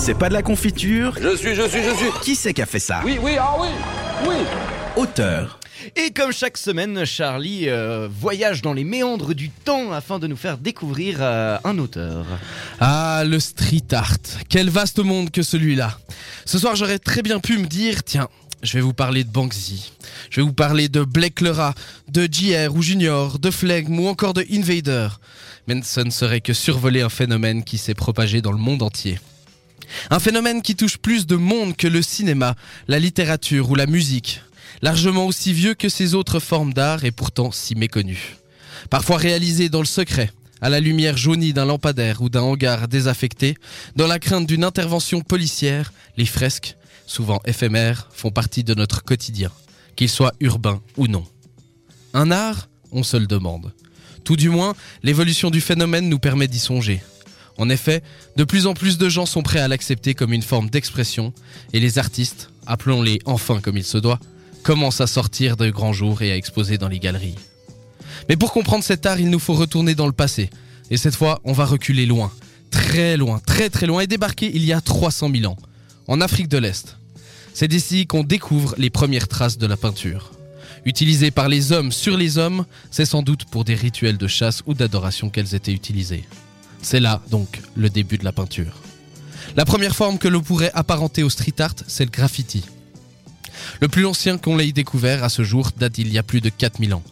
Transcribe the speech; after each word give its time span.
C'est 0.00 0.14
pas 0.14 0.30
de 0.30 0.34
la 0.34 0.40
confiture 0.40 1.14
Je 1.20 1.36
suis, 1.36 1.54
je 1.54 1.68
suis, 1.68 1.82
je 1.82 1.94
suis. 1.94 2.06
Qui 2.22 2.34
c'est 2.34 2.54
qui 2.54 2.62
a 2.62 2.66
fait 2.66 2.78
ça 2.78 3.02
Oui, 3.04 3.18
oui, 3.22 3.32
ah 3.38 3.54
oui, 3.60 3.68
oui. 4.26 4.36
Auteur. 4.96 5.60
Et 5.94 6.10
comme 6.10 6.32
chaque 6.32 6.56
semaine, 6.56 7.04
Charlie 7.04 7.68
euh, 7.68 8.08
voyage 8.10 8.62
dans 8.62 8.72
les 8.72 8.84
méandres 8.84 9.34
du 9.34 9.50
temps 9.50 9.92
afin 9.92 10.18
de 10.18 10.26
nous 10.26 10.36
faire 10.36 10.56
découvrir 10.56 11.18
euh, 11.20 11.58
un 11.64 11.76
auteur. 11.76 12.24
Ah, 12.80 13.24
le 13.26 13.38
street 13.40 13.92
art. 13.92 14.16
Quel 14.48 14.70
vaste 14.70 15.00
monde 15.00 15.30
que 15.30 15.42
celui-là. 15.42 15.98
Ce 16.46 16.58
soir, 16.58 16.76
j'aurais 16.76 16.98
très 16.98 17.20
bien 17.20 17.38
pu 17.38 17.58
me 17.58 17.66
dire, 17.66 18.02
tiens, 18.02 18.28
je 18.62 18.72
vais 18.78 18.82
vous 18.82 18.94
parler 18.94 19.22
de 19.22 19.30
Banksy. 19.30 19.92
Je 20.30 20.40
vais 20.40 20.46
vous 20.46 20.54
parler 20.54 20.88
de 20.88 21.04
Blake 21.04 21.42
Lera, 21.42 21.74
de 22.08 22.26
JR 22.30 22.74
ou 22.74 22.80
Junior, 22.80 23.38
de 23.38 23.50
Flegm 23.50 24.00
ou 24.00 24.08
encore 24.08 24.32
de 24.32 24.46
Invader. 24.50 25.08
Mais 25.68 25.82
ce 25.82 26.00
ne 26.00 26.10
serait 26.10 26.40
que 26.40 26.54
survoler 26.54 27.02
un 27.02 27.10
phénomène 27.10 27.64
qui 27.64 27.76
s'est 27.76 27.94
propagé 27.94 28.40
dans 28.40 28.52
le 28.52 28.58
monde 28.58 28.82
entier. 28.82 29.18
Un 30.10 30.18
phénomène 30.18 30.62
qui 30.62 30.76
touche 30.76 30.98
plus 30.98 31.26
de 31.26 31.36
monde 31.36 31.76
que 31.76 31.88
le 31.88 32.02
cinéma, 32.02 32.54
la 32.88 32.98
littérature 32.98 33.70
ou 33.70 33.74
la 33.74 33.86
musique. 33.86 34.42
Largement 34.82 35.26
aussi 35.26 35.52
vieux 35.52 35.74
que 35.74 35.88
ces 35.88 36.14
autres 36.14 36.40
formes 36.40 36.72
d'art 36.72 37.04
et 37.04 37.10
pourtant 37.10 37.52
si 37.52 37.74
méconnu. 37.74 38.36
Parfois 38.88 39.18
réalisé 39.18 39.68
dans 39.68 39.80
le 39.80 39.86
secret, 39.86 40.30
à 40.60 40.68
la 40.68 40.80
lumière 40.80 41.16
jaunie 41.16 41.52
d'un 41.52 41.64
lampadaire 41.64 42.22
ou 42.22 42.28
d'un 42.28 42.42
hangar 42.42 42.88
désaffecté, 42.88 43.56
dans 43.96 44.06
la 44.06 44.18
crainte 44.18 44.46
d'une 44.46 44.64
intervention 44.64 45.20
policière, 45.20 45.92
les 46.16 46.26
fresques, 46.26 46.76
souvent 47.06 47.40
éphémères, 47.44 48.08
font 48.12 48.30
partie 48.30 48.64
de 48.64 48.74
notre 48.74 49.02
quotidien, 49.02 49.50
qu'il 49.96 50.08
soit 50.08 50.34
urbain 50.40 50.80
ou 50.96 51.08
non. 51.08 51.24
Un 52.14 52.30
art 52.30 52.68
On 52.92 53.02
se 53.02 53.16
le 53.16 53.26
demande. 53.26 53.72
Tout 54.24 54.36
du 54.36 54.50
moins, 54.50 54.74
l'évolution 55.02 55.50
du 55.50 55.60
phénomène 55.60 56.08
nous 56.08 56.18
permet 56.18 56.48
d'y 56.48 56.58
songer. 56.58 57.02
En 57.60 57.68
effet, 57.68 58.02
de 58.36 58.44
plus 58.44 58.66
en 58.66 58.72
plus 58.72 58.96
de 58.96 59.10
gens 59.10 59.26
sont 59.26 59.42
prêts 59.42 59.60
à 59.60 59.68
l'accepter 59.68 60.14
comme 60.14 60.32
une 60.32 60.40
forme 60.40 60.70
d'expression, 60.70 61.34
et 61.74 61.78
les 61.78 61.98
artistes, 61.98 62.50
appelons-les 62.66 63.18
enfin 63.26 63.60
comme 63.60 63.76
il 63.76 63.84
se 63.84 63.98
doit, 63.98 64.18
commencent 64.62 65.02
à 65.02 65.06
sortir 65.06 65.58
de 65.58 65.68
grands 65.68 65.92
jours 65.92 66.22
et 66.22 66.32
à 66.32 66.36
exposer 66.36 66.78
dans 66.78 66.88
les 66.88 66.98
galeries. 66.98 67.36
Mais 68.30 68.36
pour 68.38 68.54
comprendre 68.54 68.82
cet 68.82 69.04
art, 69.04 69.20
il 69.20 69.28
nous 69.28 69.38
faut 69.38 69.52
retourner 69.52 69.94
dans 69.94 70.06
le 70.06 70.14
passé. 70.14 70.48
Et 70.90 70.96
cette 70.96 71.14
fois, 71.14 71.42
on 71.44 71.52
va 71.52 71.66
reculer 71.66 72.06
loin, 72.06 72.32
très 72.70 73.18
loin, 73.18 73.42
très 73.46 73.68
très 73.68 73.86
loin, 73.86 74.00
et 74.00 74.06
débarquer 74.06 74.50
il 74.54 74.64
y 74.64 74.72
a 74.72 74.80
300 74.80 75.30
000 75.30 75.52
ans, 75.52 75.58
en 76.08 76.22
Afrique 76.22 76.48
de 76.48 76.56
l'Est. 76.56 76.96
C'est 77.52 77.68
d'ici 77.68 78.06
qu'on 78.06 78.24
découvre 78.24 78.74
les 78.78 78.88
premières 78.88 79.28
traces 79.28 79.58
de 79.58 79.66
la 79.66 79.76
peinture. 79.76 80.32
Utilisées 80.86 81.30
par 81.30 81.50
les 81.50 81.72
hommes 81.72 81.92
sur 81.92 82.16
les 82.16 82.38
hommes, 82.38 82.64
c'est 82.90 83.04
sans 83.04 83.20
doute 83.20 83.44
pour 83.44 83.64
des 83.64 83.74
rituels 83.74 84.16
de 84.16 84.26
chasse 84.26 84.62
ou 84.64 84.72
d'adoration 84.72 85.28
qu'elles 85.28 85.54
étaient 85.54 85.74
utilisées. 85.74 86.24
C'est 86.82 87.00
là, 87.00 87.22
donc, 87.30 87.60
le 87.76 87.90
début 87.90 88.18
de 88.18 88.24
la 88.24 88.32
peinture. 88.32 88.80
La 89.56 89.64
première 89.64 89.96
forme 89.96 90.18
que 90.18 90.28
l'on 90.28 90.42
pourrait 90.42 90.70
apparenter 90.74 91.22
au 91.22 91.30
street 91.30 91.60
art, 91.60 91.74
c'est 91.86 92.04
le 92.04 92.10
graffiti. 92.10 92.64
Le 93.80 93.88
plus 93.88 94.06
ancien 94.06 94.38
qu'on 94.38 94.58
ait 94.58 94.72
découvert 94.72 95.24
à 95.24 95.28
ce 95.28 95.42
jour 95.42 95.70
date 95.76 95.92
d'il 95.92 96.12
y 96.12 96.18
a 96.18 96.22
plus 96.22 96.40
de 96.40 96.48
4000 96.48 96.94
ans. 96.94 97.02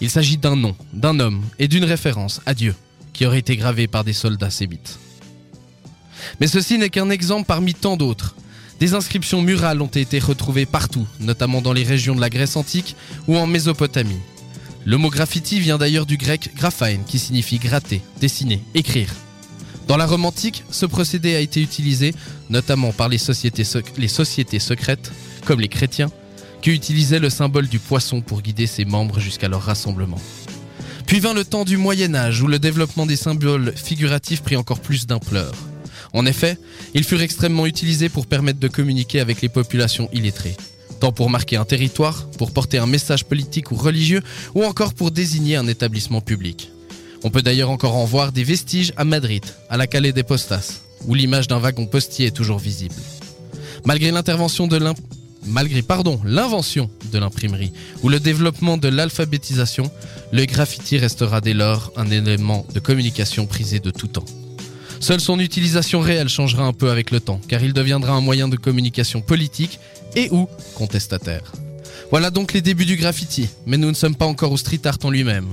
Il 0.00 0.10
s'agit 0.10 0.38
d'un 0.38 0.56
nom, 0.56 0.76
d'un 0.92 1.18
homme 1.20 1.42
et 1.58 1.68
d'une 1.68 1.84
référence 1.84 2.40
à 2.46 2.54
Dieu, 2.54 2.74
qui 3.12 3.26
aurait 3.26 3.40
été 3.40 3.56
gravé 3.56 3.88
par 3.88 4.04
des 4.04 4.12
soldats 4.12 4.50
sémites. 4.50 4.98
Mais 6.40 6.46
ceci 6.46 6.78
n'est 6.78 6.90
qu'un 6.90 7.10
exemple 7.10 7.46
parmi 7.46 7.74
tant 7.74 7.96
d'autres. 7.96 8.36
Des 8.80 8.94
inscriptions 8.94 9.42
murales 9.42 9.82
ont 9.82 9.86
été 9.86 10.20
retrouvées 10.20 10.66
partout, 10.66 11.06
notamment 11.20 11.60
dans 11.60 11.72
les 11.72 11.82
régions 11.82 12.14
de 12.14 12.20
la 12.20 12.30
Grèce 12.30 12.56
antique 12.56 12.94
ou 13.26 13.36
en 13.36 13.46
Mésopotamie. 13.46 14.20
Le 14.84 14.96
mot 14.96 15.10
graffiti 15.10 15.60
vient 15.60 15.78
d'ailleurs 15.78 16.06
du 16.06 16.16
grec 16.16 16.52
graphein, 16.56 17.00
qui 17.06 17.18
signifie 17.18 17.58
gratter, 17.58 18.00
dessiner, 18.20 18.62
écrire. 18.74 19.10
Dans 19.86 19.96
la 19.96 20.06
Rome 20.06 20.26
antique, 20.26 20.64
ce 20.70 20.86
procédé 20.86 21.34
a 21.34 21.40
été 21.40 21.62
utilisé 21.62 22.14
notamment 22.50 22.92
par 22.92 23.08
les 23.08 23.18
sociétés, 23.18 23.64
secrètes, 23.64 25.12
comme 25.44 25.60
les 25.60 25.68
chrétiens, 25.68 26.10
qui 26.60 26.70
utilisaient 26.70 27.18
le 27.18 27.30
symbole 27.30 27.68
du 27.68 27.78
poisson 27.78 28.20
pour 28.20 28.42
guider 28.42 28.66
ses 28.66 28.84
membres 28.84 29.20
jusqu'à 29.20 29.48
leur 29.48 29.62
rassemblement. 29.62 30.20
Puis 31.06 31.20
vint 31.20 31.32
le 31.32 31.44
temps 31.44 31.64
du 31.64 31.78
Moyen 31.78 32.14
Âge 32.14 32.42
où 32.42 32.46
le 32.46 32.58
développement 32.58 33.06
des 33.06 33.16
symboles 33.16 33.72
figuratifs 33.74 34.42
prit 34.42 34.56
encore 34.56 34.80
plus 34.80 35.06
d'ampleur. 35.06 35.52
En 36.12 36.26
effet, 36.26 36.58
ils 36.94 37.04
furent 37.04 37.22
extrêmement 37.22 37.66
utilisés 37.66 38.08
pour 38.10 38.26
permettre 38.26 38.60
de 38.60 38.68
communiquer 38.68 39.20
avec 39.20 39.40
les 39.40 39.48
populations 39.48 40.10
illettrées. 40.12 40.56
Tant 41.00 41.12
pour 41.12 41.30
marquer 41.30 41.56
un 41.56 41.64
territoire, 41.64 42.26
pour 42.38 42.50
porter 42.50 42.78
un 42.78 42.86
message 42.86 43.24
politique 43.24 43.70
ou 43.70 43.76
religieux, 43.76 44.22
ou 44.54 44.64
encore 44.64 44.94
pour 44.94 45.10
désigner 45.10 45.56
un 45.56 45.68
établissement 45.68 46.20
public. 46.20 46.70
On 47.24 47.30
peut 47.30 47.42
d'ailleurs 47.42 47.70
encore 47.70 47.96
en 47.96 48.04
voir 48.04 48.32
des 48.32 48.44
vestiges 48.44 48.92
à 48.96 49.04
Madrid, 49.04 49.44
à 49.68 49.76
la 49.76 49.86
Calais 49.86 50.12
des 50.12 50.22
Postas, 50.22 50.80
où 51.06 51.14
l'image 51.14 51.48
d'un 51.48 51.58
wagon 51.58 51.86
postier 51.86 52.26
est 52.26 52.36
toujours 52.36 52.58
visible. 52.58 52.94
Malgré 53.84 54.10
l'intervention 54.10 54.66
de 54.66 54.78
malgré 55.46 55.82
pardon, 55.82 56.20
l'invention 56.24 56.90
de 57.12 57.18
l'imprimerie 57.18 57.72
ou 58.02 58.08
le 58.08 58.20
développement 58.20 58.76
de 58.76 58.88
l'alphabétisation, 58.88 59.90
le 60.32 60.44
graffiti 60.44 60.98
restera 60.98 61.40
dès 61.40 61.54
lors 61.54 61.92
un 61.96 62.10
élément 62.10 62.66
de 62.74 62.80
communication 62.80 63.46
prisé 63.46 63.80
de 63.80 63.90
tout 63.90 64.08
temps. 64.08 64.26
Seule 65.00 65.20
son 65.20 65.38
utilisation 65.38 66.00
réelle 66.00 66.28
changera 66.28 66.64
un 66.64 66.72
peu 66.72 66.90
avec 66.90 67.10
le 67.10 67.20
temps, 67.20 67.40
car 67.48 67.62
il 67.62 67.72
deviendra 67.72 68.12
un 68.12 68.20
moyen 68.20 68.48
de 68.48 68.56
communication 68.56 69.20
politique 69.20 69.78
et 70.16 70.28
ou 70.30 70.48
contestataire. 70.74 71.52
Voilà 72.10 72.30
donc 72.30 72.52
les 72.52 72.62
débuts 72.62 72.84
du 72.84 72.96
graffiti, 72.96 73.48
mais 73.66 73.76
nous 73.76 73.88
ne 73.88 73.94
sommes 73.94 74.16
pas 74.16 74.26
encore 74.26 74.52
au 74.52 74.56
street 74.56 74.80
art 74.84 74.98
en 75.04 75.10
lui-même. 75.10 75.48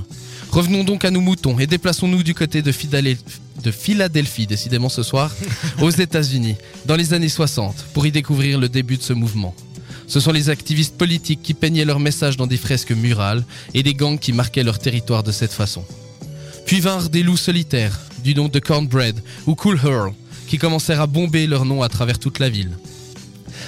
Revenons 0.52 0.84
donc 0.84 1.06
à 1.06 1.12
nos 1.12 1.22
moutons 1.22 1.60
et 1.60 1.68
déplaçons-nous 1.68 2.24
du 2.24 2.34
côté 2.34 2.62
de, 2.62 2.72
de 2.72 3.72
Philadelphie, 3.72 4.48
décidément 4.48 4.90
ce 4.90 5.04
soir, 5.04 5.32
aux 5.82 5.90
États-Unis, 5.90 6.56
dans 6.86 6.96
les 6.96 7.14
années 7.14 7.30
60, 7.30 7.86
pour 7.94 8.06
y 8.06 8.12
découvrir 8.12 8.60
le 8.60 8.70
début 8.70 8.98
de 8.98 9.04
ce 9.04 9.14
mouvement. 9.14 9.54
Ce 10.08 10.20
sont 10.20 10.32
les 10.32 10.50
activistes 10.50 10.98
politiques 10.98 11.42
qui 11.44 11.54
peignaient 11.54 11.86
leurs 11.86 12.00
messages 12.00 12.38
dans 12.38 12.48
des 12.48 12.58
fresques 12.58 12.92
murales 12.92 13.44
et 13.74 13.84
des 13.84 13.94
gangs 13.94 14.20
qui 14.20 14.34
marquaient 14.34 14.64
leur 14.64 14.80
territoire 14.80 15.24
de 15.24 15.32
cette 15.32 15.54
façon. 15.54 15.84
Puis 16.66 16.80
vinrent 16.80 17.10
des 17.10 17.24
loups 17.24 17.38
solitaires, 17.38 18.00
du 18.24 18.34
nom 18.34 18.48
de 18.48 18.60
Cornbread 18.60 19.20
ou 19.46 19.56
Cool 19.56 19.80
Hurl, 19.84 20.14
qui 20.48 20.58
commencèrent 20.58 21.02
à 21.02 21.08
bomber 21.08 21.48
leur 21.48 21.66
nom 21.66 21.84
à 21.84 21.90
travers 21.90 22.20
toute 22.20 22.40
la 22.40 22.50
ville. 22.50 22.78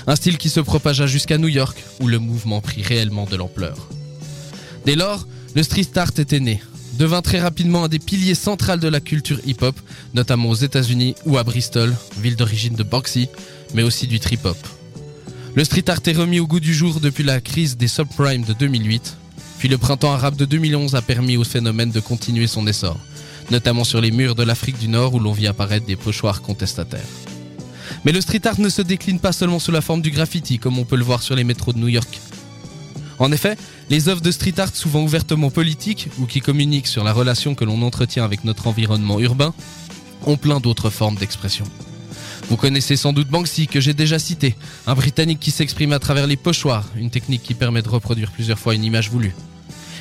Un 0.07 0.15
style 0.15 0.37
qui 0.37 0.49
se 0.49 0.59
propagea 0.59 1.05
jusqu'à 1.05 1.37
New 1.37 1.47
York, 1.47 1.83
où 1.99 2.07
le 2.07 2.19
mouvement 2.19 2.61
prit 2.61 2.81
réellement 2.81 3.25
de 3.25 3.35
l'ampleur. 3.35 3.89
Dès 4.85 4.95
lors, 4.95 5.27
le 5.55 5.63
street 5.63 5.89
art 5.95 6.11
était 6.17 6.39
né, 6.39 6.61
devint 6.97 7.21
très 7.21 7.39
rapidement 7.39 7.83
un 7.83 7.87
des 7.87 7.99
piliers 7.99 8.35
centrales 8.35 8.79
de 8.79 8.87
la 8.87 8.99
culture 8.99 9.39
hip-hop, 9.45 9.79
notamment 10.13 10.49
aux 10.49 10.55
États-Unis 10.55 11.15
ou 11.25 11.37
à 11.37 11.43
Bristol, 11.43 11.93
ville 12.19 12.35
d'origine 12.35 12.75
de 12.75 12.83
Boxy, 12.83 13.29
mais 13.73 13.83
aussi 13.83 14.07
du 14.07 14.19
trip-hop. 14.19 14.57
Le 15.55 15.63
street 15.63 15.89
art 15.89 16.01
est 16.05 16.13
remis 16.13 16.39
au 16.39 16.47
goût 16.47 16.59
du 16.59 16.73
jour 16.73 16.99
depuis 16.99 17.23
la 17.23 17.41
crise 17.41 17.77
des 17.77 17.87
subprimes 17.87 18.43
de 18.43 18.53
2008, 18.53 19.17
puis 19.57 19.67
le 19.67 19.77
printemps 19.77 20.13
arabe 20.13 20.35
de 20.35 20.45
2011 20.45 20.95
a 20.95 21.01
permis 21.01 21.37
au 21.37 21.43
phénomène 21.43 21.91
de 21.91 21.99
continuer 21.99 22.47
son 22.47 22.67
essor, 22.67 22.97
notamment 23.49 23.83
sur 23.83 24.01
les 24.01 24.11
murs 24.11 24.35
de 24.35 24.43
l'Afrique 24.43 24.77
du 24.77 24.87
Nord 24.87 25.15
où 25.15 25.19
l'on 25.19 25.31
vit 25.31 25.47
apparaître 25.47 25.85
des 25.85 25.95
pochoirs 25.95 26.41
contestataires. 26.41 27.01
Mais 28.05 28.11
le 28.11 28.21
street 28.21 28.45
art 28.45 28.59
ne 28.59 28.69
se 28.69 28.81
décline 28.81 29.19
pas 29.19 29.31
seulement 29.31 29.59
sous 29.59 29.71
la 29.71 29.81
forme 29.81 30.01
du 30.01 30.11
graffiti 30.11 30.59
comme 30.59 30.77
on 30.77 30.85
peut 30.85 30.95
le 30.95 31.03
voir 31.03 31.23
sur 31.23 31.35
les 31.35 31.43
métros 31.43 31.73
de 31.73 31.79
New 31.79 31.87
York. 31.87 32.19
En 33.19 33.31
effet, 33.31 33.57
les 33.89 34.09
œuvres 34.09 34.21
de 34.21 34.31
street 34.31 34.59
art 34.59 34.75
souvent 34.75 35.01
ouvertement 35.01 35.49
politiques 35.49 36.09
ou 36.19 36.25
qui 36.25 36.39
communiquent 36.39 36.87
sur 36.87 37.03
la 37.03 37.13
relation 37.13 37.55
que 37.55 37.65
l'on 37.65 37.81
entretient 37.81 38.23
avec 38.23 38.43
notre 38.43 38.67
environnement 38.67 39.19
urbain 39.19 39.53
ont 40.25 40.37
plein 40.37 40.59
d'autres 40.59 40.91
formes 40.91 41.15
d'expression. 41.15 41.65
Vous 42.49 42.57
connaissez 42.57 42.95
sans 42.95 43.13
doute 43.13 43.27
Banksy, 43.27 43.67
que 43.67 43.79
j'ai 43.79 43.93
déjà 43.93 44.19
cité, 44.19 44.55
un 44.85 44.95
Britannique 44.95 45.39
qui 45.39 45.51
s'exprime 45.51 45.93
à 45.93 45.99
travers 45.99 46.27
les 46.27 46.37
pochoirs, 46.37 46.85
une 46.95 47.09
technique 47.09 47.43
qui 47.43 47.53
permet 47.53 47.81
de 47.81 47.89
reproduire 47.89 48.31
plusieurs 48.31 48.59
fois 48.59 48.75
une 48.75 48.83
image 48.83 49.09
voulue. 49.09 49.33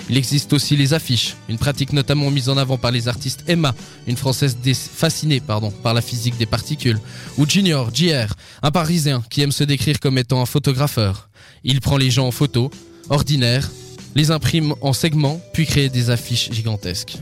Il 0.09 0.17
existe 0.17 0.53
aussi 0.53 0.77
les 0.77 0.95
affiches, 0.95 1.35
une 1.49 1.59
pratique 1.59 1.93
notamment 1.93 2.31
mise 2.31 2.49
en 2.49 2.57
avant 2.57 2.79
par 2.79 2.93
les 2.93 3.09
artistes 3.09 3.43
Emma, 3.49 3.75
une 4.07 4.17
française 4.17 4.57
fascinée 4.75 5.41
par 5.41 5.95
la 5.95 6.01
physique 6.01 6.37
des 6.37 6.47
particules, 6.47 7.01
ou 7.39 7.49
Junior, 7.49 7.91
JR, 7.93 8.33
un 8.63 8.71
parisien 8.71 9.25
qui 9.31 9.43
aime 9.43 9.51
se 9.51 9.65
décrire 9.65 9.99
comme 9.99 10.19
étant 10.19 10.41
un 10.41 10.47
photographeur. 10.47 11.29
Il 11.65 11.81
prend 11.81 11.97
les 11.97 12.13
gens 12.13 12.29
en 12.29 12.31
photo, 12.31 12.71
ordinaires, 13.11 13.69
les 14.15 14.31
imprime 14.31 14.75
en 14.81 14.93
segments, 14.93 15.41
puis 15.53 15.67
crée 15.67 15.89
des 15.89 16.11
affiches 16.11 16.53
gigantesques. 16.53 17.19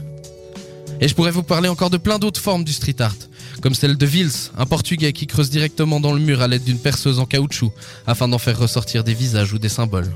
Et 1.01 1.09
je 1.09 1.15
pourrais 1.15 1.31
vous 1.31 1.43
parler 1.43 1.69
encore 1.69 1.91
de 1.91 1.97
plein 1.97 2.19
d'autres 2.19 2.41
formes 2.41 2.65
du 2.65 2.73
street 2.73 3.01
art, 3.01 3.17
comme 3.61 3.75
celle 3.75 3.97
de 3.97 4.07
Vils, 4.07 4.51
un 4.57 4.67
Portugais 4.67 5.13
qui 5.13 5.27
creuse 5.27 5.51
directement 5.51 6.01
dans 6.01 6.13
le 6.13 6.21
mur 6.21 6.43
à 6.43 6.49
l'aide 6.49 6.65
d'une 6.65 6.79
perceuse 6.79 7.19
en 7.19 7.27
caoutchouc 7.27 7.73
afin 8.07 8.29
d'en 8.29 8.39
faire 8.39 8.59
ressortir 8.59 9.05
des 9.05 9.15
visages 9.15 9.53
ou 9.53 9.59
des 9.59 9.69
symboles. 9.69 10.13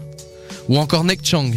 Ou 0.69 0.76
encore 0.79 1.05
Nek 1.05 1.20
Chang, 1.25 1.50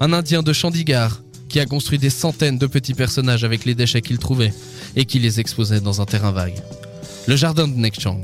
un 0.00 0.12
Indien 0.12 0.42
de 0.42 0.52
Chandigarh 0.52 1.20
qui 1.48 1.60
a 1.60 1.66
construit 1.66 1.98
des 1.98 2.10
centaines 2.10 2.58
de 2.58 2.66
petits 2.66 2.94
personnages 2.94 3.44
avec 3.44 3.64
les 3.64 3.74
déchets 3.74 4.02
qu'il 4.02 4.18
trouvait 4.18 4.52
et 4.96 5.04
qui 5.04 5.18
les 5.18 5.40
exposait 5.40 5.80
dans 5.80 6.00
un 6.00 6.04
terrain 6.04 6.32
vague. 6.32 6.60
Le 7.26 7.36
jardin 7.36 7.66
de 7.66 7.74
Nek 7.74 7.98
Chang. 7.98 8.20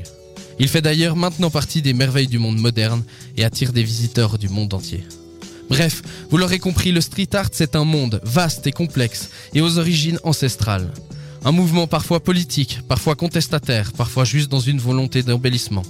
Il 0.58 0.68
fait 0.68 0.82
d'ailleurs 0.82 1.16
maintenant 1.16 1.50
partie 1.50 1.82
des 1.82 1.94
merveilles 1.94 2.28
du 2.28 2.38
monde 2.38 2.58
moderne 2.58 3.02
et 3.36 3.44
attire 3.44 3.72
des 3.72 3.82
visiteurs 3.82 4.38
du 4.38 4.48
monde 4.48 4.72
entier. 4.74 5.04
Bref, 5.68 6.02
vous 6.30 6.36
l'aurez 6.36 6.58
compris, 6.58 6.92
le 6.92 7.00
street 7.00 7.28
art 7.32 7.48
c'est 7.50 7.74
un 7.74 7.84
monde 7.84 8.20
vaste 8.22 8.66
et 8.66 8.72
complexe 8.72 9.30
et 9.54 9.60
aux 9.60 9.78
origines 9.78 10.18
ancestrales. 10.22 10.92
Un 11.46 11.52
mouvement 11.52 11.86
parfois 11.86 12.20
politique, 12.20 12.80
parfois 12.88 13.16
contestataire, 13.16 13.92
parfois 13.92 14.24
juste 14.24 14.50
dans 14.50 14.60
une 14.60 14.78
volonté 14.78 15.22
d'embellissement, 15.22 15.82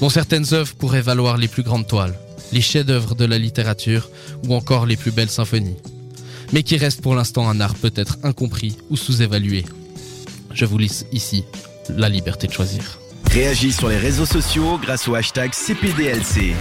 dont 0.00 0.08
certaines 0.08 0.52
œuvres 0.52 0.74
pourraient 0.74 1.00
valoir 1.00 1.36
les 1.36 1.46
plus 1.46 1.62
grandes 1.62 1.86
toiles, 1.86 2.18
les 2.52 2.60
chefs-d'œuvre 2.60 3.14
de 3.14 3.24
la 3.24 3.38
littérature 3.38 4.10
ou 4.48 4.54
encore 4.54 4.86
les 4.86 4.96
plus 4.96 5.12
belles 5.12 5.30
symphonies, 5.30 5.76
mais 6.52 6.64
qui 6.64 6.76
reste 6.76 7.00
pour 7.00 7.14
l'instant 7.14 7.48
un 7.48 7.60
art 7.60 7.76
peut-être 7.76 8.18
incompris 8.24 8.76
ou 8.90 8.96
sous-évalué. 8.96 9.64
Je 10.52 10.64
vous 10.64 10.78
laisse 10.78 11.06
ici 11.12 11.44
la 11.88 12.08
liberté 12.08 12.48
de 12.48 12.52
choisir. 12.52 12.98
Réagis 13.30 13.72
sur 13.72 13.88
les 13.88 13.98
réseaux 13.98 14.26
sociaux 14.26 14.78
grâce 14.82 15.06
au 15.06 15.14
hashtag 15.14 15.52
CPDLC. 15.54 16.54